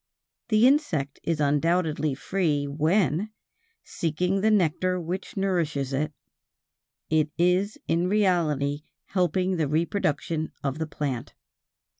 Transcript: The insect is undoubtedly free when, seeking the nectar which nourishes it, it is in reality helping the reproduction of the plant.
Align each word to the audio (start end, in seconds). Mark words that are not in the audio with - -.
The 0.49 0.65
insect 0.65 1.19
is 1.21 1.39
undoubtedly 1.39 2.15
free 2.15 2.65
when, 2.65 3.29
seeking 3.83 4.41
the 4.41 4.49
nectar 4.49 4.99
which 4.99 5.37
nourishes 5.37 5.93
it, 5.93 6.11
it 7.11 7.29
is 7.37 7.77
in 7.87 8.07
reality 8.09 8.81
helping 9.05 9.57
the 9.57 9.67
reproduction 9.67 10.53
of 10.63 10.79
the 10.79 10.87
plant. 10.87 11.35